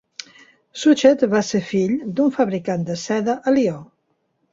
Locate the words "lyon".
3.59-3.85